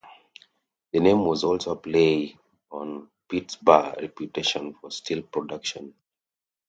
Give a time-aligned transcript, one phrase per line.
[0.93, 2.35] The name was also a play
[2.71, 5.93] on Pittsburgh's reputation for steel production.